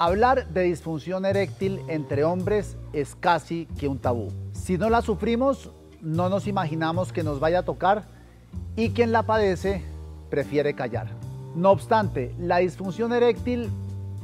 [0.00, 4.28] Hablar de disfunción eréctil entre hombres es casi que un tabú.
[4.52, 8.04] Si no la sufrimos, no nos imaginamos que nos vaya a tocar
[8.76, 9.82] y quien la padece
[10.30, 11.08] prefiere callar.
[11.56, 13.72] No obstante, la disfunción eréctil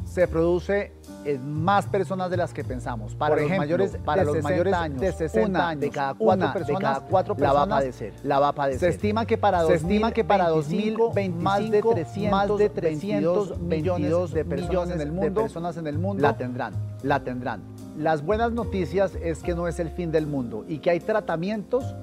[0.05, 0.93] se produce
[1.25, 3.15] en más personas de las que pensamos.
[3.15, 6.85] Para los mayores, para los mayores años, de 60 años, de cada cuatro personas, de
[6.85, 8.13] cada cuatro personas la va a padecer.
[8.23, 8.81] La va a padecer.
[8.81, 13.59] Se estima que para, se estima que para 2025 más de 300, más de 300
[13.59, 16.75] millones de personas, en el mundo, de personas en el mundo la tendrán.
[17.03, 17.63] La tendrán.
[17.97, 21.95] Las buenas noticias es que no es el fin del mundo y que hay tratamientos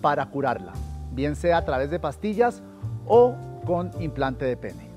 [0.00, 0.72] para curarla,
[1.12, 2.62] bien sea a través de pastillas
[3.06, 3.34] o
[3.66, 4.90] con implante de pene.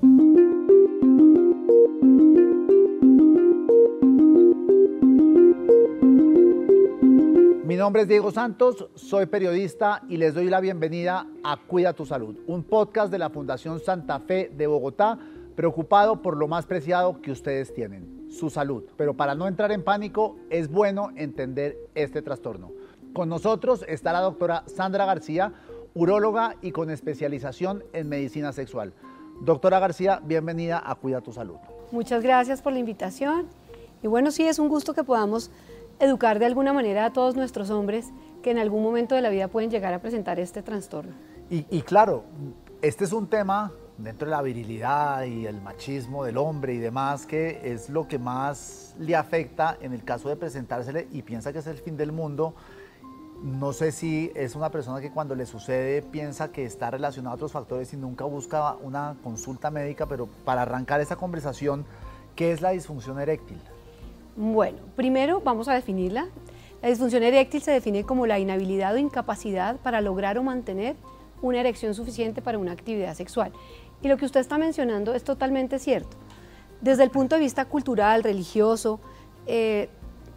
[7.82, 12.38] Nombre es Diego Santos, soy periodista y les doy la bienvenida a Cuida tu Salud,
[12.46, 15.18] un podcast de la Fundación Santa Fe de Bogotá,
[15.56, 18.84] preocupado por lo más preciado que ustedes tienen, su salud.
[18.96, 22.70] Pero para no entrar en pánico, es bueno entender este trastorno.
[23.12, 25.52] Con nosotros está la doctora Sandra García,
[25.92, 28.92] uróloga y con especialización en medicina sexual.
[29.40, 31.56] Doctora García, bienvenida a Cuida tu Salud.
[31.90, 33.48] Muchas gracias por la invitación.
[34.04, 35.50] Y bueno, sí, es un gusto que podamos
[36.02, 38.10] educar de alguna manera a todos nuestros hombres
[38.42, 41.12] que en algún momento de la vida pueden llegar a presentar este trastorno.
[41.48, 42.24] Y, claro,
[42.80, 47.26] este es un tema dentro de la virilidad y el machismo del hombre y demás,
[47.26, 51.58] que es lo que más le afecta en el caso de presentársele y piensa que
[51.58, 52.54] es el fin del mundo.
[53.42, 57.36] No sé si es una persona que cuando le sucede piensa que está relacionado a
[57.36, 61.84] otros factores y nunca busca una consulta médica, pero para arrancar esa conversación,
[62.34, 63.60] ¿qué es la disfunción eréctil?
[64.36, 66.26] Bueno, primero vamos a definirla.
[66.80, 70.96] La disfunción eréctil se define como la inhabilidad o incapacidad para lograr o mantener
[71.42, 73.52] una erección suficiente para una actividad sexual.
[74.00, 76.16] Y lo que usted está mencionando es totalmente cierto.
[76.80, 79.00] Desde el punto de vista cultural, religioso,
[79.46, 79.90] eh,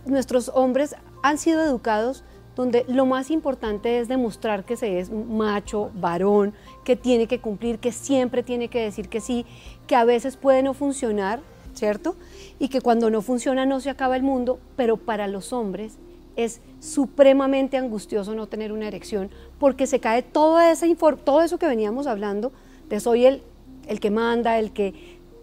[0.06, 2.24] nuestros hombres han sido educados
[2.56, 6.54] donde lo más importante es demostrar que se es macho, varón,
[6.84, 9.46] que tiene que cumplir, que siempre tiene que decir que sí,
[9.88, 11.40] que a veces puede no funcionar
[11.76, 12.16] ¿cierto?
[12.60, 15.98] Y que cuando no funciona no se acaba el mundo, pero para los hombres
[16.36, 20.86] es supremamente angustioso no tener una erección porque se cae toda esa
[21.24, 22.52] todo eso que veníamos hablando
[22.90, 23.42] de soy el,
[23.88, 24.94] el que manda, el que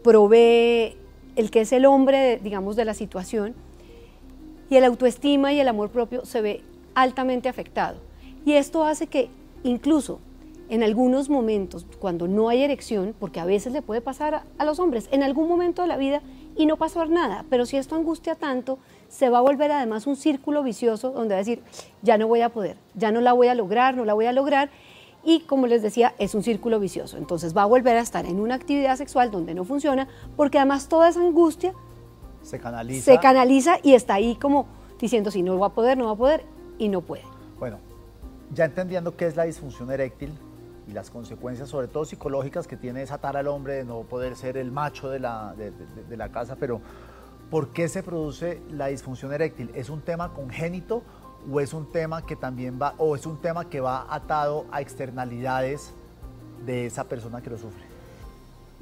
[0.02, 0.96] provee,
[1.36, 3.54] el que es el hombre, digamos, de la situación.
[4.70, 6.62] Y el autoestima y el amor propio se ve
[6.94, 7.98] altamente afectado.
[8.44, 9.28] Y esto hace que
[9.64, 10.18] incluso
[10.68, 14.78] en algunos momentos, cuando no hay erección, porque a veces le puede pasar a, los
[14.78, 16.22] hombres, en algún momento de la vida
[16.56, 20.16] y no pasó nada, pero si esto angustia tanto, se va a volver además un
[20.16, 21.62] círculo vicioso donde va a decir,
[22.02, 24.32] ya no voy a poder, ya no la voy a lograr, no la voy a
[24.32, 24.70] lograr,
[25.24, 27.16] y como les decía, es un círculo vicioso.
[27.16, 30.88] Entonces va a volver a estar en una actividad sexual donde no funciona, porque además
[30.88, 31.74] toda esa angustia
[32.42, 34.66] se canaliza, se canaliza y está ahí como
[35.00, 36.44] diciendo, si no va a poder, no va a poder,
[36.78, 37.24] y no puede.
[37.58, 37.78] Bueno,
[38.52, 40.32] ya entendiendo qué es la disfunción eréctil,
[40.86, 44.56] y las consecuencias, sobre todo psicológicas, que tiene desatar al hombre de no poder ser
[44.56, 46.56] el macho de la, de, la casa.
[46.56, 46.80] Pero,
[47.50, 49.70] ¿por qué se produce la disfunción eréctil?
[49.74, 51.02] ¿Es un tema congénito
[51.50, 54.80] o es un tema que también va, o es un tema que va atado a
[54.80, 55.92] externalidades
[56.66, 57.92] de esa persona que lo sufre?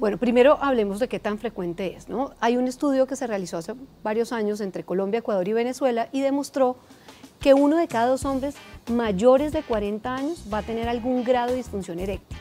[0.01, 2.09] Bueno, primero hablemos de qué tan frecuente es.
[2.09, 2.31] ¿no?
[2.39, 6.21] Hay un estudio que se realizó hace varios años entre Colombia, Ecuador y Venezuela y
[6.21, 6.77] demostró
[7.41, 8.55] que uno de cada dos hombres
[8.89, 12.37] mayores de 40 años va a tener algún grado de disfunción eréctil.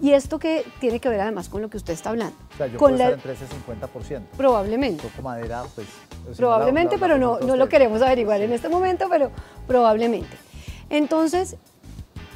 [0.00, 2.34] Y esto que tiene que ver además con lo que usted está hablando.
[2.54, 4.22] O sea, yo con puedo estar entre ese 50%.
[4.36, 5.06] Probablemente.
[5.06, 5.86] Toco madera, pues...
[6.36, 9.30] Probablemente, pero no, no lo queremos averiguar en este momento, pero
[9.66, 10.36] probablemente.
[10.90, 11.56] Entonces,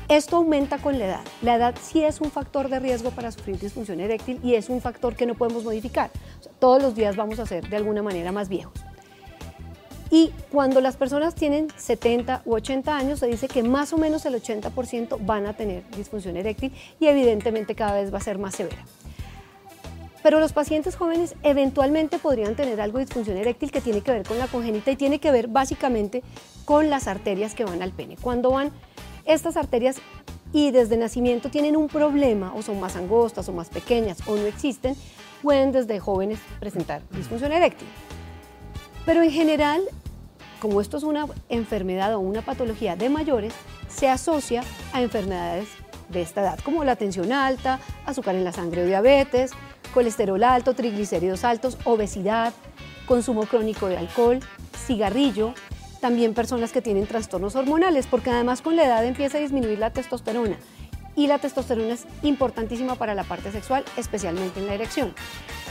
[0.09, 1.25] esto aumenta con la edad.
[1.43, 4.81] La edad sí es un factor de riesgo para sufrir disfunción eréctil y es un
[4.81, 6.11] factor que no podemos modificar.
[6.61, 8.86] todos los días vamos a ser de alguna manera más viejos.
[10.11, 14.25] Y cuando las personas tienen 70 u 80 años, se dice que más o menos
[14.27, 18.55] el 80% van a tener disfunción eréctil y evidentemente cada vez va a ser más
[18.55, 18.85] severa.
[20.23, 24.27] Pero los pacientes jóvenes eventualmente podrían tener algo de disfunción eréctil que tiene que ver
[24.27, 26.23] con la congénita y tiene que ver básicamente
[26.65, 28.17] con las arterias que van al pene.
[28.21, 28.73] Cuando van
[29.25, 29.99] estas arterias
[30.53, 34.47] y desde nacimiento tienen un problema o son más angostas o más pequeñas o no
[34.47, 34.97] existen,
[35.43, 37.87] pueden desde jóvenes presentar disfunción eréctil.
[39.07, 39.83] Pero en general,
[40.61, 43.55] como esto es una enfermedad o una patología de mayores,
[43.89, 44.63] se asocia
[44.93, 45.69] a enfermedades
[46.09, 49.53] de esta edad, como la tensión alta, azúcar en la sangre o diabetes,
[49.95, 52.53] colesterol alto, triglicéridos altos, obesidad,
[53.07, 54.41] consumo crónico de alcohol,
[54.87, 55.55] cigarrillo,
[56.01, 59.91] también personas que tienen trastornos hormonales, porque además con la edad empieza a disminuir la
[59.91, 60.57] testosterona.
[61.15, 65.15] Y la testosterona es importantísima para la parte sexual, especialmente en la erección.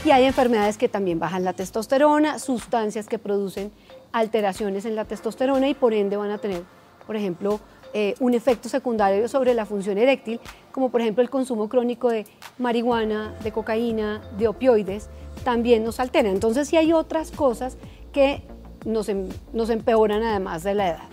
[0.06, 3.72] Y hay enfermedades que también bajan la testosterona, sustancias que producen
[4.12, 6.62] alteraciones en la testosterona y por ende van a tener,
[7.08, 7.58] por ejemplo,
[7.92, 10.38] eh, un efecto secundario sobre la función eréctil,
[10.70, 12.24] como por ejemplo el consumo crónico de
[12.56, 15.08] marihuana, de cocaína, de opioides,
[15.42, 16.28] también nos altera.
[16.28, 17.76] Entonces sí hay otras cosas
[18.12, 18.44] que
[18.84, 21.08] nos, em, nos empeoran además de la edad.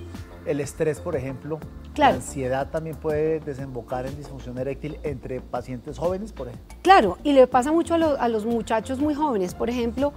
[0.45, 1.59] El estrés, por ejemplo,
[1.95, 6.75] la ansiedad también puede desembocar en disfunción eréctil entre pacientes jóvenes, por ejemplo.
[6.81, 9.53] Claro, y le pasa mucho a, los muchachos muy jóvenes.
[9.53, 10.11] Por ejemplo,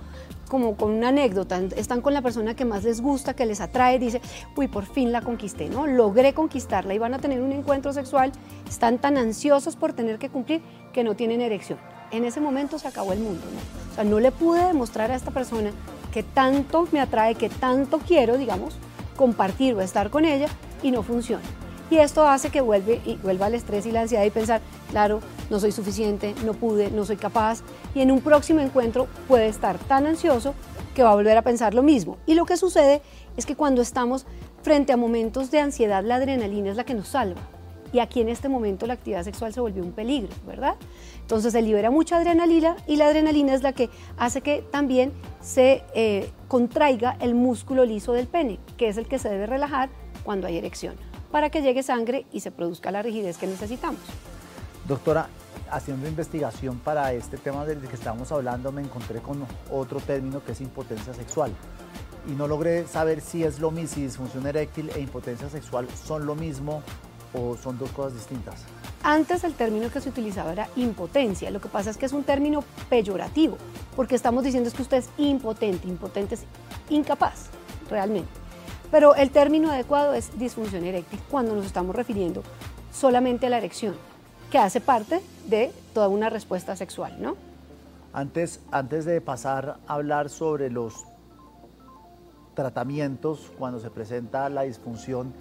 [0.49, 3.99] como con una anécdota, están con la persona que más les gusta, que les atrae,
[4.01, 4.21] dice,
[4.57, 5.87] uy, por fin la conquisté, ¿no?
[5.87, 8.33] Logré conquistarla y van a tener un encuentro sexual,
[8.69, 10.61] están tan ansiosos por tener que cumplir
[10.93, 11.79] que no tienen erección.
[12.11, 13.93] En ese momento se acabó el mundo, ¿no?
[13.93, 15.71] O sea, no le pude demostrar a esta persona
[16.13, 18.79] que tanto me atrae, que tanto quiero, digamos,
[19.17, 20.49] compartir o estar con ella
[20.83, 21.43] y no funciona.
[21.91, 24.61] Y esto hace que vuelve, y vuelva el estrés y la ansiedad y pensar,
[24.91, 25.21] claro,
[25.51, 27.61] no soy suficiente, no pude, no soy capaz.
[27.95, 30.55] Y en un próximo encuentro puede estar tan ansioso
[30.95, 32.17] que va a volver a pensar lo mismo.
[32.27, 33.03] Y lo que sucede
[33.37, 34.27] es que cuando estamos
[34.63, 37.41] frente a momentos de ansiedad, la adrenalina es la que nos salva.
[37.93, 40.77] Y aquí en este momento la actividad sexual se volvió un peligro, ¿verdad?
[41.21, 45.83] Entonces se libera mucha adrenalina y la adrenalina es la que hace que también se
[45.95, 49.89] eh, contraiga el músculo liso del pene, que es el que se debe relajar
[50.25, 50.95] cuando hay erección
[51.31, 54.01] para que llegue sangre y se produzca la rigidez que necesitamos.
[54.89, 55.29] Doctora,
[55.71, 60.53] haciendo investigación para este tema del que estábamos hablando, me encontré con otro término que
[60.53, 61.53] es impotencia sexual.
[62.29, 66.27] Y no logré saber si es lo mismo, si disfunción eréctil e impotencia sexual son
[66.27, 66.83] lo mismo
[67.33, 68.65] o son dos cosas distintas.
[69.03, 71.51] Antes el término que se utilizaba era impotencia.
[71.51, 73.57] Lo que pasa es que es un término peyorativo,
[73.95, 75.89] porque estamos diciendo es que usted es impotente.
[75.89, 76.45] Impotente es
[76.91, 77.47] incapaz,
[77.89, 78.29] realmente.
[78.91, 82.43] Pero el término adecuado es disfunción eréctil cuando nos estamos refiriendo
[82.93, 83.95] solamente a la erección,
[84.51, 87.37] que hace parte de toda una respuesta sexual, ¿no?
[88.13, 91.05] Antes, antes de pasar a hablar sobre los
[92.55, 95.35] tratamientos cuando se presenta la disfunción,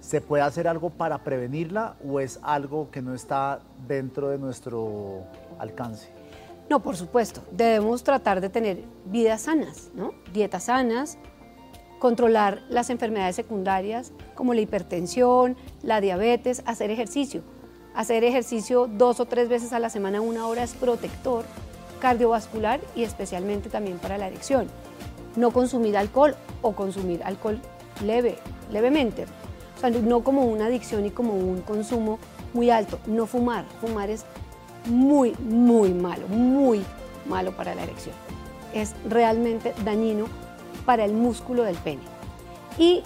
[0.00, 5.24] ¿se puede hacer algo para prevenirla o es algo que no está dentro de nuestro
[5.58, 6.08] alcance?
[6.68, 7.42] No, por supuesto.
[7.50, 9.90] Debemos tratar de tener vidas sanas.
[10.32, 11.18] Dietas sanas,
[11.98, 17.42] controlar las enfermedades secundarias como la hipertensión, la diabetes, hacer ejercicio.
[17.94, 21.44] Hacer ejercicio dos o tres veces a la semana, una hora, es protector
[22.00, 24.68] cardiovascular y especialmente también para la erección.
[25.36, 27.60] No consumir alcohol o consumir alcohol
[28.04, 28.38] leve,
[28.70, 29.26] levemente.
[29.80, 32.18] O sea, no como una adicción y como un consumo
[32.52, 32.98] muy alto.
[33.06, 33.64] No fumar.
[33.80, 34.26] Fumar es
[34.84, 36.84] muy, muy malo, muy
[37.26, 38.14] malo para la erección.
[38.74, 40.26] Es realmente dañino
[40.84, 42.02] para el músculo del pene.
[42.76, 43.02] Y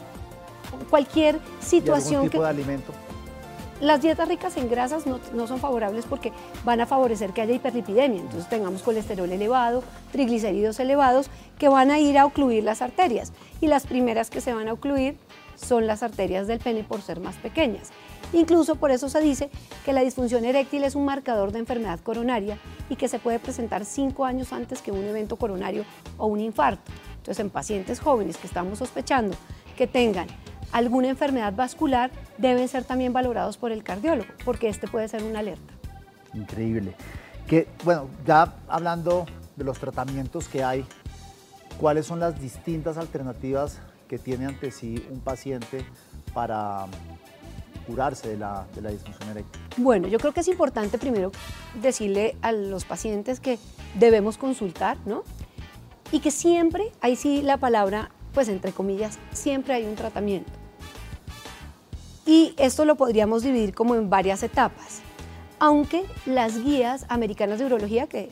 [0.90, 2.92] cualquier situación ¿Y tipo de alimento?
[3.80, 6.32] Las dietas ricas en grasas no, no, son favorables porque
[6.64, 11.28] van a favorecer que haya hiperlipidemia, entonces tengamos colesterol elevado, triglicéridos elevados
[11.58, 14.72] que van a ir a ocluir las arterias y las primeras que se van a
[14.72, 15.16] ocluir
[15.56, 17.90] son las arterias del pene por ser más pequeñas.
[18.32, 19.50] Incluso por eso se dice
[19.84, 22.58] que la disfunción eréctil es un marcador de enfermedad coronaria
[22.88, 25.84] y que se puede presentar cinco años antes que un evento coronario
[26.18, 26.90] o un infarto.
[27.16, 29.36] Entonces, en pacientes jóvenes que estamos sospechando
[29.76, 30.26] que tengan
[30.72, 35.38] alguna enfermedad vascular, deben ser también valorados por el cardiólogo, porque este puede ser una
[35.38, 35.72] alerta.
[36.34, 36.94] Increíble.
[37.46, 40.84] Que, bueno, ya hablando de los tratamientos que hay,
[41.78, 43.78] ¿cuáles son las distintas alternativas
[44.18, 45.84] tiene ante sí un paciente
[46.32, 46.86] para
[47.86, 49.60] curarse de la, de la disfunción eréctil?
[49.76, 51.32] Bueno, yo creo que es importante primero
[51.80, 53.58] decirle a los pacientes que
[53.98, 55.22] debemos consultar, ¿no?
[56.14, 60.52] y que siempre, ahí sí la palabra, pues entre comillas, siempre hay un tratamiento.
[62.24, 65.00] Y esto lo podríamos dividir como en varias etapas,
[65.58, 68.30] aunque las guías americanas de urología, que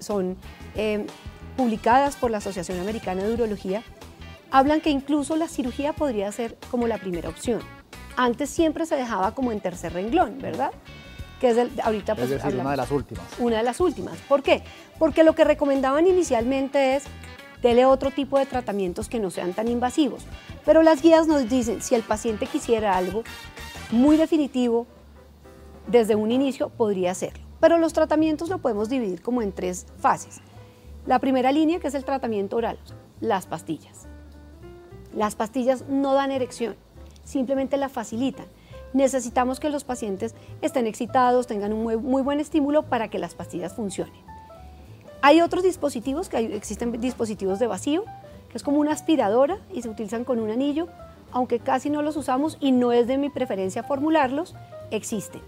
[0.00, 0.36] son
[0.74, 1.06] eh,
[1.56, 3.84] publicadas por la Asociación Americana de Urología,
[4.54, 7.60] hablan que incluso la cirugía podría ser como la primera opción.
[8.14, 10.70] Antes siempre se dejaba como en tercer renglón, ¿verdad?
[11.40, 13.24] que es ahorita pues, una de las últimas.
[13.40, 14.16] Una de las últimas.
[14.28, 14.62] ¿Por qué?
[15.00, 17.02] Porque lo que recomendaban inicialmente es
[17.62, 20.22] dele otro tipo de tratamientos que no sean tan invasivos.
[20.64, 23.24] Pero las guías nos dicen, si el paciente quisiera algo
[23.90, 24.86] muy definitivo,
[25.88, 27.44] desde un inicio podría hacerlo.
[27.58, 30.42] Pero los tratamientos lo podemos dividir como en tres fases.
[31.06, 32.78] La primera línea, que es el tratamiento oral,
[33.20, 34.06] las pastillas.
[35.14, 36.76] Las pastillas no dan erección,
[37.24, 38.46] simplemente la facilitan
[38.94, 43.74] necesitamos que los pacientes estén excitados, tengan un muy, buen estímulo para que las pastillas
[43.74, 44.14] funcionen.
[45.20, 48.04] Hay otros dispositivos, que existen dispositivos de vacío,
[48.48, 50.88] que es como una aspiradora y se utilizan con un anillo,
[51.32, 54.54] aunque casi no los usamos y no es de mi preferencia formularlos,
[54.90, 55.42] existen.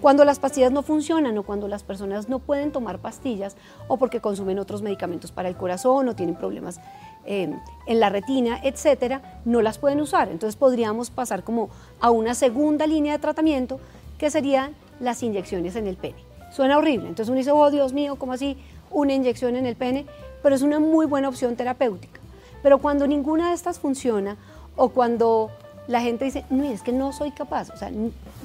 [0.00, 3.56] Cuando las pastillas no funcionan o cuando las personas no pueden tomar pastillas
[3.88, 6.78] o porque consumen otros medicamentos para el corazón o tienen problemas
[7.26, 10.28] en la retina, etcétera, no las pueden usar.
[10.28, 13.80] Entonces podríamos pasar como a una segunda línea de tratamiento
[14.18, 16.18] que serían las inyecciones en el pene.
[16.52, 18.56] Suena horrible, entonces uno dice, oh Dios mío, ¿cómo así?
[18.90, 20.06] Una inyección en el pene,
[20.42, 22.20] pero es una muy buena opción terapéutica.
[22.62, 24.36] Pero cuando ninguna de estas funciona
[24.76, 25.50] o cuando
[25.88, 27.90] la gente dice, no, es que no soy capaz, o sea,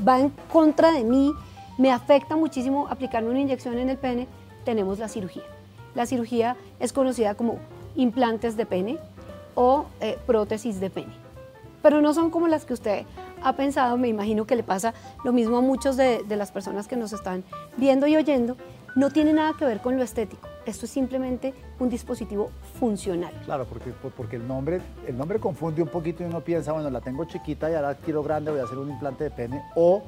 [0.06, 1.32] va en contra de mí,
[1.78, 4.28] me afecta muchísimo aplicarme una inyección en el pene,
[4.66, 5.44] tenemos la cirugía.
[5.96, 7.60] La cirugía es conocida como
[7.96, 8.98] implantes de pene
[9.56, 11.14] o eh, prótesis de pene.
[11.82, 13.06] Pero no son como las que usted
[13.42, 14.94] ha pensado, me imagino que le pasa
[15.24, 17.44] lo mismo a muchos de, de las personas que nos están
[17.78, 18.58] viendo y oyendo,
[18.96, 20.48] no tiene nada que ver con lo estético.
[20.66, 23.32] Esto es simplemente un dispositivo funcional.
[23.46, 27.02] Claro, porque, porque el, nombre, el nombre confunde un poquito y uno piensa, bueno, la
[27.02, 29.64] tengo chiquita y ahora quiero grande, voy a hacer un implante de pene.
[29.76, 30.04] O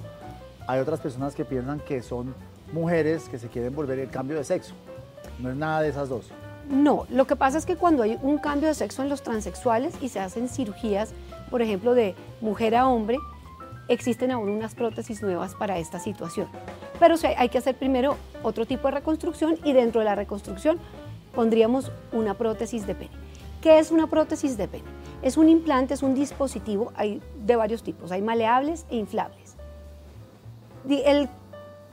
[0.67, 2.35] hay otras personas que piensan que son
[2.73, 4.73] mujeres que se quieren volver el cambio de sexo.
[5.39, 6.29] No es nada de esas dos.
[6.71, 9.93] No, lo que pasa es que cuando hay un cambio de sexo en los transexuales
[10.01, 11.13] y se hacen cirugías,
[11.49, 13.17] por ejemplo, de mujer a hombre,
[13.89, 16.47] existen aún unas prótesis nuevas para esta situación.
[16.97, 20.79] Pero hay que hacer primero otro tipo de reconstrucción y dentro de la reconstrucción
[21.35, 23.11] pondríamos una prótesis de pene.
[23.61, 24.85] ¿Qué es una prótesis de pene?
[25.21, 29.55] Es un implante, es un dispositivo hay de varios tipos, hay maleables e inflables.
[30.87, 31.27] El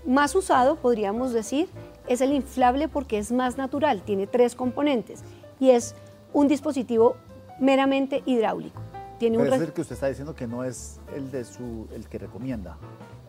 [0.06, 1.68] más usado, podríamos decir,
[2.08, 5.22] es el inflable porque es más natural, tiene tres componentes
[5.60, 5.94] y es
[6.32, 7.16] un dispositivo
[7.60, 8.80] meramente hidráulico.
[9.18, 12.06] Tiene Pero es el que usted está diciendo que no es el de su el
[12.08, 12.76] que recomienda.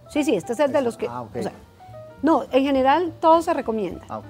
[0.10, 1.08] Sí, sí, este es el de los que.
[1.08, 1.26] Ah,
[2.22, 4.06] no, en general todo se recomienda.
[4.08, 4.26] Ah, ok.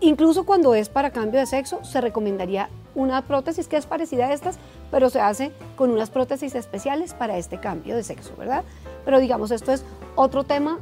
[0.00, 4.32] Incluso cuando es para cambio de sexo, se recomendaría una prótesis que es parecida a
[4.32, 4.58] estas,
[4.90, 8.64] pero se hace con unas prótesis especiales para este cambio de sexo, ¿verdad?
[9.06, 10.78] Pero digamos, esto es otro tema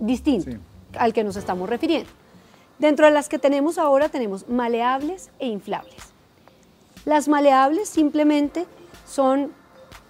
[0.00, 0.58] distinto
[0.96, 2.10] al que nos estamos refiriendo.
[2.78, 5.96] Dentro de las que tenemos ahora tenemos maleables e inflables.
[7.04, 8.66] Las maleables simplemente
[9.06, 9.52] son,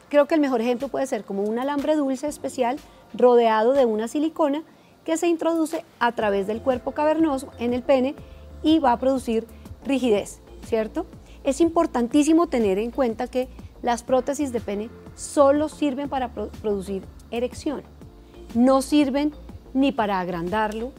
[0.08, 2.78] creo que el mejor ejemplo puede ser como un alambre dulce especial
[3.14, 4.62] rodeado de una silicona
[5.04, 8.14] que se introduce a través del cuerpo cavernoso en el pene
[8.62, 9.46] y va a producir
[9.86, 11.06] rigidez, ¿cierto?
[11.44, 13.48] Es importantísimo tener en cuenta que
[13.80, 17.82] las prótesis de pene solo sirven para producir erección,
[18.54, 19.32] no sirven
[19.74, 20.92] ni para agrandarlo,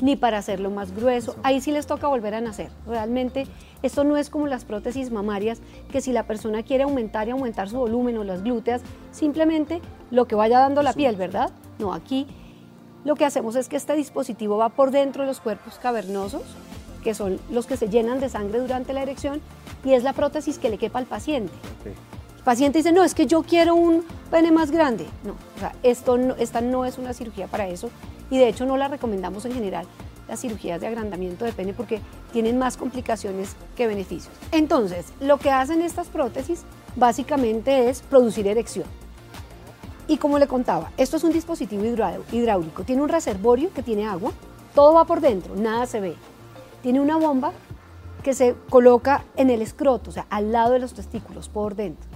[0.00, 1.36] ni para hacerlo más grueso.
[1.42, 2.70] Ahí sí les toca volver a nacer.
[2.86, 3.46] Realmente
[3.82, 5.60] esto no es como las prótesis mamarias,
[5.90, 10.26] que si la persona quiere aumentar y aumentar su volumen o las glúteas, simplemente lo
[10.26, 11.50] que vaya dando la piel, ¿verdad?
[11.78, 12.26] No, aquí
[13.04, 16.42] lo que hacemos es que este dispositivo va por dentro de los cuerpos cavernosos,
[17.02, 19.40] que son los que se llenan de sangre durante la erección,
[19.84, 21.52] y es la prótesis que le quepa al paciente.
[22.44, 25.06] Paciente dice, no, es que yo quiero un pene más grande.
[25.24, 27.90] No, o sea, esto esta no es una cirugía para eso,
[28.30, 29.86] y de hecho no la recomendamos en general
[30.28, 32.00] las cirugías de agrandamiento de pene porque
[32.32, 34.34] tienen más complicaciones que beneficios.
[34.50, 36.62] Entonces, lo que hacen estas prótesis
[36.96, 38.86] básicamente es producir erección.
[40.08, 44.32] Y como le contaba, esto es un dispositivo hidráulico, tiene un reservorio que tiene agua,
[44.74, 46.16] todo va por dentro, nada se ve.
[46.82, 47.52] Tiene una bomba
[48.22, 52.11] que se coloca en el escroto, o sea, al lado de los testículos, por dentro.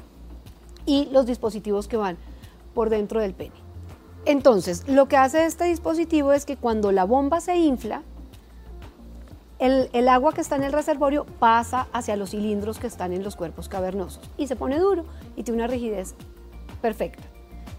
[0.87, 2.17] Y los dispositivos que van
[2.75, 3.55] por dentro del pene.
[4.25, 8.03] Entonces, lo que hace este dispositivo es que cuando la bomba se infla,
[9.59, 13.37] el, agua que está en el reservorio pasa hacia los cilindros que están en los
[13.37, 16.15] cuerpos cavernosos y se pone duro y tiene una rigidez
[16.83, 17.23] perfecta.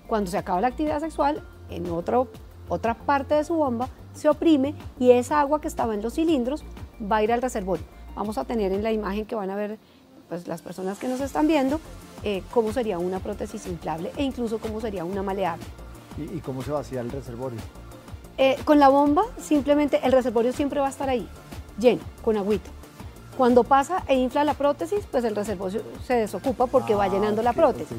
[0.08, 2.30] Cuando se acaba la actividad sexual, en otro,
[2.68, 6.64] otra parte de su bomba se oprime y esa agua que estaba en los cilindros
[7.00, 7.86] va a ir al reservorio.
[8.16, 9.78] Vamos a tener en la imagen que van a ver
[10.30, 11.80] pues, las personas que nos están viendo
[12.24, 15.66] eh, cómo sería una prótesis inflable e incluso cómo sería una maleable.
[16.18, 17.60] ¿Y, cómo se vacía el reservorio?
[18.38, 21.28] Eh, con la bomba, simplemente el reservorio siempre va a estar ahí,
[21.80, 22.70] lleno, con agüita.
[23.38, 27.44] Cuando pasa e infla la prótesis, pues el reservorio se desocupa porque va ah, llenando
[27.44, 27.98] la prótesis.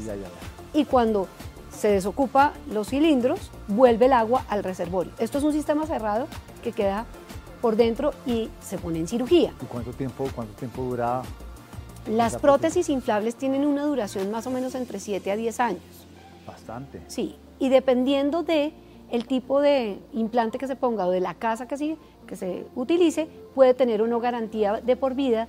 [0.75, 1.29] Y cuando
[1.71, 5.13] se desocupa los cilindros, vuelve el agua al reservorio.
[5.19, 6.27] Esto es un sistema cerrado
[6.63, 7.07] que queda
[7.61, 9.53] por dentro y se pone en cirugía.
[9.63, 11.23] ¿Y cuánto tiempo, cuánto tiempo dura?
[12.07, 15.83] Las prótesis inflables tienen una duración más o menos entre 7 a 10 años.
[16.47, 17.03] Bastante.
[17.07, 18.73] Sí, y dependiendo de
[19.11, 22.67] el tipo de implante que se ponga o de la casa que se, que se
[22.75, 25.49] utilice, puede tener una garantía de por vida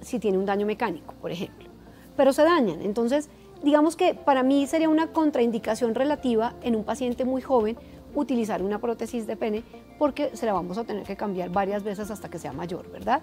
[0.00, 1.68] si tiene un daño mecánico, por ejemplo.
[2.16, 2.82] Pero se dañan.
[2.82, 3.28] Entonces,
[3.62, 7.76] digamos que para mí sería una contraindicación relativa en un paciente muy joven
[8.14, 9.62] utilizar una prótesis de pene
[9.98, 13.22] porque se la vamos a tener que cambiar varias veces hasta que sea mayor, ¿verdad?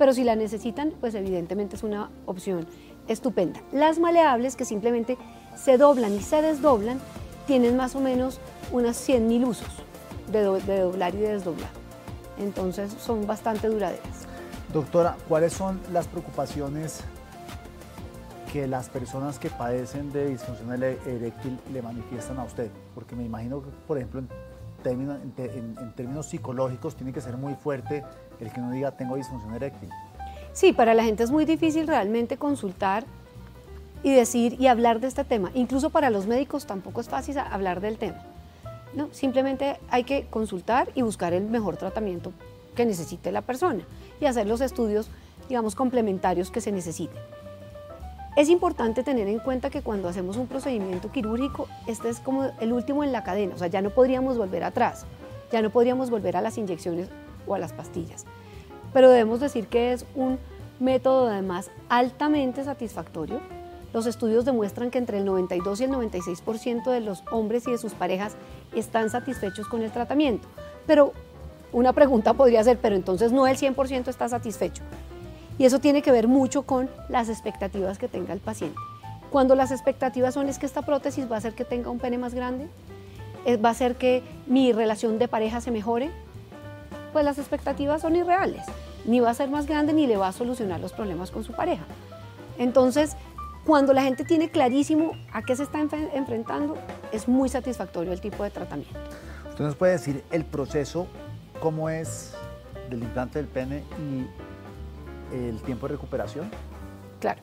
[0.00, 2.66] Pero si la necesitan, pues evidentemente es una opción
[3.06, 3.60] estupenda.
[3.70, 5.18] Las maleables que simplemente
[5.54, 6.98] se doblan y se desdoblan
[7.46, 8.40] tienen más o menos
[8.72, 9.68] unas 100.000 usos
[10.32, 11.68] de, doblar y de desdoblar.
[12.38, 14.26] Entonces son bastante duraderas.
[14.72, 17.02] Doctora, ¿cuáles son las preocupaciones
[18.54, 22.70] que las personas que padecen de disfunción eréctil le manifiestan a usted?
[22.94, 24.28] Porque me imagino que, por ejemplo, en
[24.82, 28.02] términos, en, términos psicológicos tiene que ser muy fuerte
[28.40, 29.88] el que uno diga tengo disfunción eréctil.
[30.52, 33.04] Sí, para la gente es muy difícil realmente consultar
[34.02, 35.50] y decir y hablar de este tema.
[35.54, 38.22] Incluso para los médicos tampoco es fácil hablar del tema.
[38.94, 42.32] No, simplemente hay que consultar y buscar el mejor tratamiento
[42.74, 43.84] que necesite la persona
[44.20, 45.10] y hacer los estudios,
[45.48, 47.20] digamos, complementarios que se necesiten.
[48.36, 52.72] Es importante tener en cuenta que cuando hacemos un procedimiento quirúrgico, este es como el
[52.72, 55.04] último en la cadena, o sea, ya no podríamos volver atrás,
[55.52, 57.08] ya no podríamos volver a las inyecciones
[57.54, 58.26] a las pastillas.
[58.92, 60.38] Pero debemos decir que es un
[60.78, 63.40] método además altamente satisfactorio.
[63.92, 67.78] Los estudios demuestran que entre el 92 y el 96% de los hombres y de
[67.78, 68.36] sus parejas
[68.74, 70.48] están satisfechos con el tratamiento.
[70.86, 71.12] Pero
[71.72, 74.82] una pregunta podría ser, pero entonces no el 100% está satisfecho.
[75.58, 78.78] Y eso tiene que ver mucho con las expectativas que tenga el paciente.
[79.30, 82.18] Cuando las expectativas son es que esta prótesis va a hacer que tenga un pene
[82.18, 82.68] más grande,
[83.62, 86.10] va a hacer que mi relación de pareja se mejore,
[87.10, 88.64] pues las expectativas son irreales.
[89.04, 91.52] Ni va a ser más grande ni le va a solucionar los problemas con su
[91.52, 91.84] pareja.
[92.58, 93.16] Entonces,
[93.64, 96.76] cuando la gente tiene clarísimo a qué se está enfrentando,
[97.12, 98.98] es muy satisfactorio el tipo de tratamiento.
[99.48, 101.06] ¿Usted nos puede decir el proceso,
[101.60, 102.34] cómo es
[102.88, 104.26] del implante del pene y
[105.34, 106.50] el tiempo de recuperación?
[107.20, 107.40] Claro.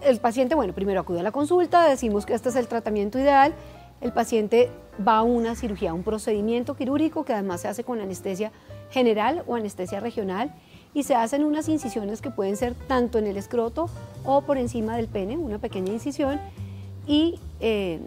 [0.00, 3.54] El paciente, bueno, primero acude a la consulta, decimos que este es el tratamiento ideal.
[4.00, 4.70] El paciente
[5.06, 8.52] va a una cirugía, un procedimiento quirúrgico que además se hace con anestesia
[8.90, 10.54] general o anestesia regional
[10.94, 13.88] y se hacen unas incisiones que pueden ser tanto en el escroto
[14.24, 16.40] o por encima del pene, una pequeña incisión.
[17.06, 18.00] Y eh,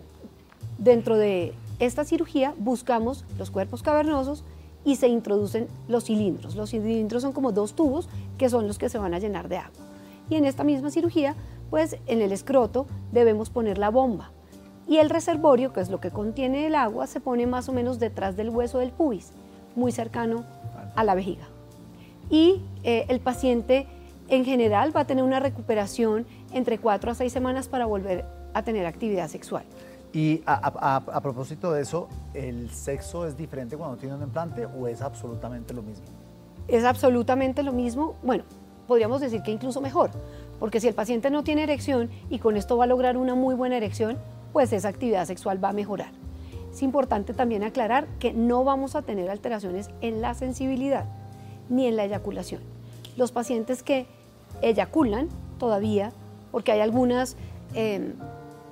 [0.78, 4.44] dentro de esta cirugía buscamos los cuerpos cavernosos
[4.86, 6.56] y se introducen los cilindros.
[6.56, 9.58] Los cilindros son como dos tubos que son los que se van a llenar de
[9.58, 9.86] agua.
[10.30, 11.36] Y en esta misma cirugía,
[11.70, 14.32] pues en el escroto debemos poner la bomba.
[14.88, 18.00] Y el reservorio, que es lo que contiene el agua, se pone más o menos
[18.00, 19.32] detrás del hueso del pubis,
[19.76, 20.46] muy cercano
[20.96, 21.48] a la vejiga.
[22.30, 23.88] Y eh, el paciente
[24.30, 28.64] en general va a tener una recuperación entre 4 a 6 semanas para volver a
[28.64, 29.64] tener actividad sexual.
[30.14, 35.02] Y a, propósito de eso, ¿el sexo es diferente cuando tiene un implante o es
[35.02, 36.06] absolutamente lo mismo?
[36.68, 38.16] Es absolutamente lo mismo.
[38.24, 38.44] Bueno,
[38.88, 40.12] podríamos decir que incluso mejor,
[40.60, 43.54] porque si el paciente no tiene erección y con esto va a lograr una muy
[43.54, 44.18] buena erección,
[44.58, 46.10] pues esa actividad sexual va a mejorar.
[46.74, 51.06] Es importante también aclarar que no vamos a tener alteraciones en la sensibilidad
[51.70, 52.62] ni en la eyaculación.
[53.18, 54.08] Los pacientes que
[54.64, 56.12] eyaculan todavía,
[56.52, 57.38] porque hay algunas
[57.76, 58.14] em,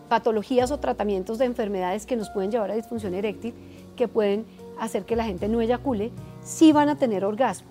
[0.10, 3.54] patologías o tratamientos de enfermedades que nos pueden llevar a disfunción eréctil,
[3.96, 4.48] que pueden
[4.80, 6.12] hacer que la gente no eyacule,
[6.44, 7.68] sí van a tener orgasmo.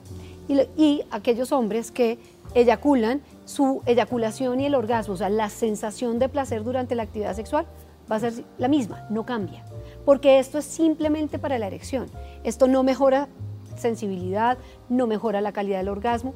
[0.46, 2.20] Y, aquellos hombres que
[2.54, 7.34] eyaculan, su eyaculación y el orgasmo, o sea, la sensación de placer durante la actividad
[7.34, 7.66] sexual,
[8.10, 9.64] va a ser la misma, no cambia.
[10.04, 12.06] Porque esto es simplemente para la erección.
[12.42, 13.28] Esto no mejora
[13.76, 16.34] sensibilidad, no mejora la calidad del orgasmo,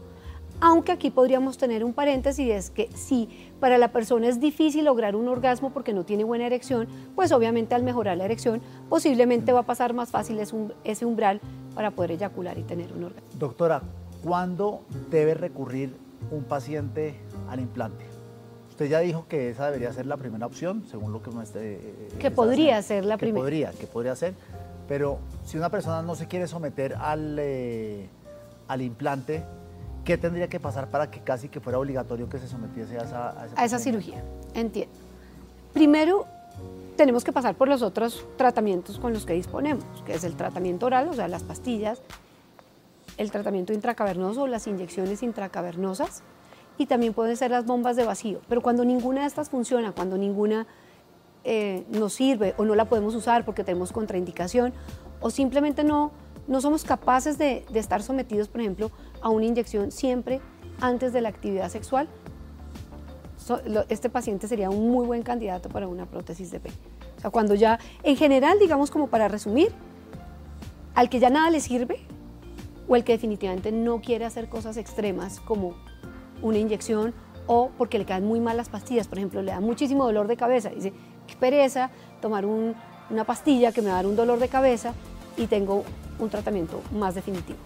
[0.61, 3.29] aunque aquí podríamos tener un paréntesis, es que si
[3.61, 7.77] para la persona es difícil lograr un orgasmo porque no tiene buena erección, pues obviamente
[7.77, 11.41] al mejorar la erección posiblemente va a pasar más fácil ese umbral
[11.75, 13.29] para poder eyacular y tener un orgasmo.
[13.39, 13.83] Doctora,
[14.25, 15.95] ¿cuándo debe recurrir
[16.33, 17.15] un paciente
[17.49, 18.08] al implante?
[18.79, 21.75] Usted ya dijo que esa debería ser la primera opción, según lo que esté...
[21.75, 23.43] Eh, que podría ser la primera.
[23.43, 24.35] Podría, que podría ser.
[24.87, 28.09] Pero si una persona no se quiere someter al, eh,
[28.69, 29.43] al implante,
[30.05, 33.45] ¿Qué tendría que pasar para que casi que fuera obligatorio que se sometiese a esa,
[33.57, 34.23] a esa, cirugía?
[34.55, 34.95] Entiendo.
[35.75, 36.25] Primero,
[36.97, 40.87] tenemos que pasar por los otros tratamientos con los que disponemos, que es el tratamiento
[40.87, 42.01] oral, o sea, las pastillas,
[43.19, 46.23] el tratamiento intracavernoso las inyecciones intracavernosas,
[46.79, 48.41] y también pueden ser las bombas de vacío.
[48.49, 50.67] Pero cuando ninguna de estas funciona, cuando ninguna
[51.45, 54.73] eh, nos sirve o no la podemos usar porque tenemos contraindicación
[55.21, 56.13] o simplemente no,
[56.47, 60.41] no somos capaces de, estar sometidos, por ejemplo, a una inyección siempre
[60.81, 62.09] antes de la actividad sexual,
[63.89, 66.77] este paciente sería un muy buen candidato para una prótesis de pene.
[67.17, 69.73] O sea, cuando ya, en general, digamos como para resumir,
[70.95, 71.99] al que ya nada le sirve
[72.89, 75.75] o el que definitivamente no quiere hacer cosas extremas como
[76.43, 77.15] una inyección
[77.47, 80.37] o porque le caen muy mal las pastillas, por ejemplo, le da muchísimo dolor de
[80.37, 80.93] cabeza, dice,
[81.27, 84.93] qué pereza tomar una pastilla que me va a dar un dolor de cabeza
[85.37, 85.85] y tengo
[86.19, 87.59] un tratamiento más definitivo.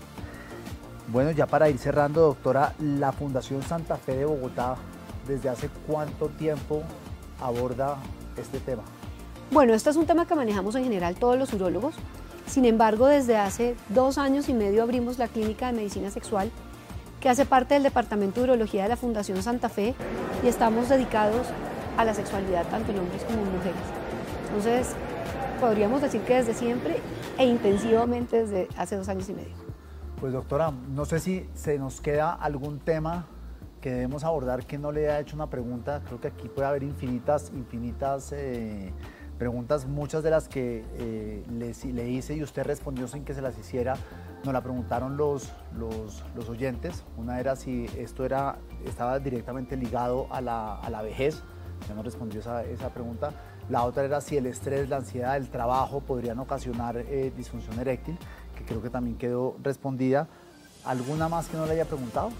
[1.08, 4.76] Bueno, ya para ir cerrando, doctora, la Fundación Santa Fe de Bogotá,
[5.26, 6.82] ¿desde hace cuánto tiempo
[7.40, 7.96] aborda
[8.36, 8.82] este tema?
[9.50, 11.94] Bueno, este es un tema que manejamos en general todos los urólogos.
[12.46, 16.50] Sin embargo, desde hace dos años y medio abrimos la Clínica de Medicina Sexual,
[17.22, 19.94] que hace parte del Departamento de Urología de la Fundación Santa Fe
[20.42, 21.46] y estamos dedicados
[21.96, 23.80] a la sexualidad tanto en hombres como en mujeres.
[24.48, 24.96] Entonces,
[25.60, 26.96] podríamos decir que desde siempre
[27.38, 29.54] e intensivamente desde hace dos años y medio.
[30.20, 33.26] Pues doctora, no sé si se nos queda algún tema
[33.80, 36.02] que debemos abordar que no le haya hecho una pregunta.
[36.04, 38.32] Creo que aquí puede haber infinitas, infinitas...
[38.32, 38.92] Eh,
[39.42, 43.58] preguntas, muchas de las que eh, le, hice y usted respondió sin que se las
[43.58, 43.96] hiciera,
[44.44, 47.04] nos la preguntaron los, los, oyentes.
[47.16, 51.42] Una era si esto era, estaba directamente ligado a la, a la vejez,
[51.88, 53.32] ya no respondió esa, esa, pregunta.
[53.68, 58.18] La otra era si el estrés, la ansiedad, el trabajo podrían ocasionar eh, disfunción eréctil,
[58.56, 60.28] que creo que también quedó respondida.
[60.84, 62.30] ¿Alguna más que no le haya preguntado?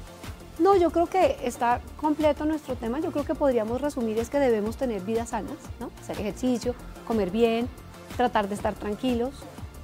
[0.59, 3.01] No, yo creo que está completo nuestro tema.
[3.01, 5.91] Yo creo que podríamos resumir es que debemos tener vidas sanas, ¿no?
[6.01, 6.75] Hacer ejercicio,
[7.07, 7.69] comer bien,
[8.17, 9.35] tratar de estar tranquilos,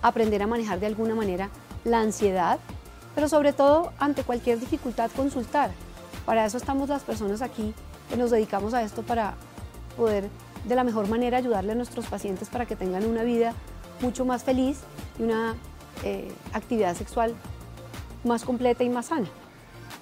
[0.03, 1.51] aprender a manejar de alguna manera
[1.88, 2.59] la ansiedad,
[3.14, 5.70] pero sobre todo ante cualquier dificultad consultar.
[6.24, 7.74] Para eso estamos las personas aquí
[8.09, 9.35] que nos dedicamos a esto para
[9.96, 10.29] poder
[10.64, 13.55] de la mejor manera ayudarle a nuestros pacientes para que tengan una vida
[14.01, 14.81] mucho más feliz
[15.18, 15.57] y una
[16.05, 17.35] eh, actividad sexual
[18.24, 19.27] más completa y más sana.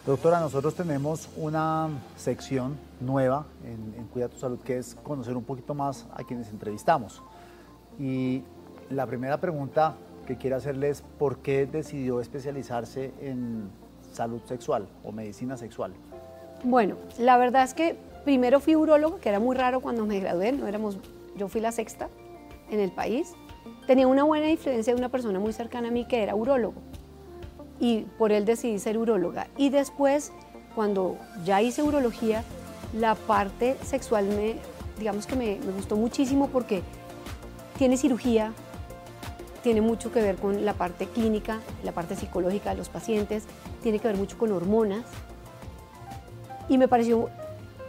[0.06, 5.74] Doctora, nosotros tenemos una sección nueva en, Cuida tu Salud que es conocer un poquito
[5.74, 7.22] más a quienes entrevistamos.
[7.98, 8.42] Y
[8.88, 9.96] la primera pregunta
[10.26, 13.70] que quiero hacerle es por qué decidió especializarse en
[14.12, 15.94] salud sexual o medicina sexual.
[16.64, 20.52] Bueno, la verdad es que primero fui urólogo, que era muy raro cuando me gradué,
[20.52, 20.98] no éramos,
[21.36, 22.08] yo fui la sexta
[22.70, 23.34] en el país.
[23.86, 26.74] Tenía una buena influencia de una persona muy cercana a mí que era urólogo
[27.80, 29.48] y por él decidí ser uróloga.
[29.56, 30.32] Y después,
[30.74, 32.42] cuando ya hice urología,
[32.94, 34.56] la parte sexual me,
[34.98, 36.82] digamos que me, gustó muchísimo porque
[37.78, 38.52] tiene cirugía,
[39.66, 43.42] tiene mucho que ver con la parte clínica, la parte psicológica de los pacientes,
[43.82, 45.02] tiene que ver mucho con hormonas.
[46.68, 47.30] Y me pareció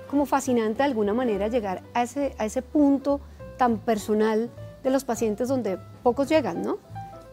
[0.10, 3.22] como fascinante de alguna manera llegar a ese, a ese punto
[3.58, 4.50] tan personal
[4.84, 6.80] de los pacientes donde pocos llegan, ¿no?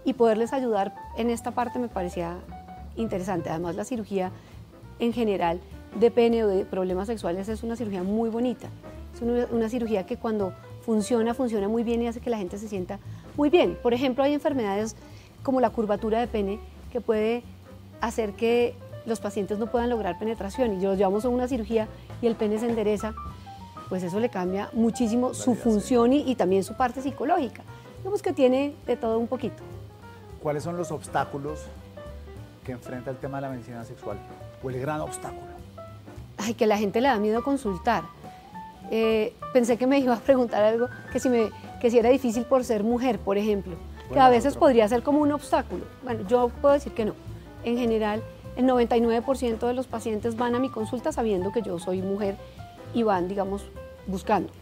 [0.04, 2.36] y poderles ayudar en esta parte me parecía
[2.96, 3.48] interesante.
[3.48, 4.30] Además, la cirugía
[4.98, 5.58] en general
[5.98, 8.68] de pene o de problemas sexuales es una cirugía muy bonita.
[9.14, 10.52] Es una, cirugía que cuando
[10.82, 12.98] funciona, funciona muy bien y hace que la gente se sienta
[13.36, 13.78] muy bien.
[13.82, 14.96] Por ejemplo, hay enfermedades
[15.42, 16.58] como la curvatura de pene
[16.92, 17.42] que puede
[18.00, 18.74] hacer que
[19.06, 21.88] los pacientes no puedan lograr penetración y los llevamos a una cirugía
[22.22, 23.14] y el pene se endereza,
[23.88, 27.62] pues eso le cambia muchísimo su función y, y también su parte psicológica.
[27.98, 29.62] Digamos que tiene de todo un poquito.
[30.42, 31.60] ¿Cuáles son los obstáculos
[32.64, 34.18] que enfrenta el tema de la medicina sexual?
[34.62, 35.54] ¿O el gran obstáculo?
[36.36, 38.04] Ay, que la gente le da miedo consultar.
[38.90, 42.44] Eh, pensé que me iba a preguntar algo, que si, me, que si era difícil
[42.44, 43.76] por ser mujer, por ejemplo,
[44.12, 45.84] que a veces podría ser como un obstáculo.
[46.02, 47.14] Bueno, yo puedo decir que no.
[47.62, 48.20] En general,
[48.56, 52.36] el 99% de los pacientes van a mi consulta sabiendo que yo soy mujer
[52.92, 53.64] y van, digamos,
[54.08, 54.52] buscando.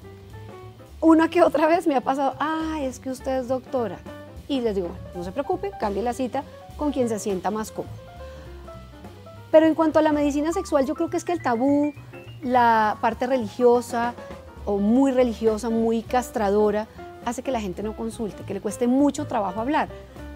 [1.01, 3.99] Una que otra vez me ha pasado, ah, es que usted es doctora
[4.47, 6.45] y les digo, no se preocupe, cambie la cita
[6.77, 7.95] con quien se sienta más cómodo.
[9.51, 11.95] Pero en cuanto a la medicina sexual, yo creo que es que el tabú,
[12.43, 14.15] la parte religiosa
[14.65, 16.87] o muy religiosa, muy castradora,
[17.25, 19.89] hace que la gente no consulte, que le cueste mucho trabajo hablar,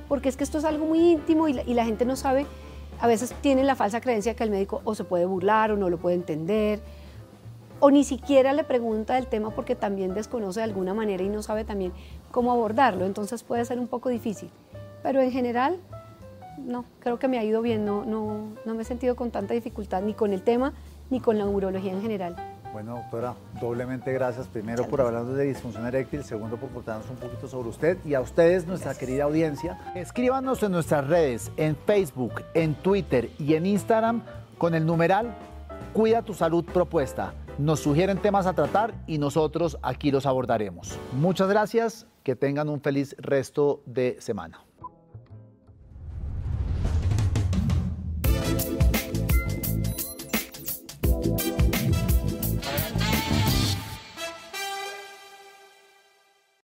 [0.09, 2.47] porque es que esto es algo muy íntimo y la, gente no sabe,
[3.01, 5.91] a veces tiene la falsa creencia que el médico o se puede burlar o no
[5.91, 6.81] lo puede entender,
[7.81, 11.43] o ni siquiera le pregunta del tema porque también desconoce de alguna manera y no
[11.43, 11.93] sabe también
[12.31, 14.51] cómo abordarlo, entonces puede ser un poco difícil.
[15.03, 15.79] Pero en general,
[16.59, 19.55] no, creo que me ha ido bien, no, no, no me he sentido con tanta
[19.55, 20.73] dificultad ni con el tema
[21.11, 22.56] ni con la urología en general.
[22.77, 24.49] Bueno, doctora, doblemente gracias.
[24.49, 28.21] Primero por hablarnos de disfunción eréctil, segundo por contarnos un poquito sobre usted y a
[28.21, 29.79] ustedes, nuestra querida audiencia.
[29.95, 34.25] Escríbanos en nuestras redes, en Facebook, en Twitter y en Instagram
[34.59, 35.35] con el numeral
[35.95, 40.99] Cuida tu salud propuesta nos sugieren temas a tratar y nosotros aquí los abordaremos.
[41.13, 44.66] Muchas gracias, que tengan un feliz resto de semana.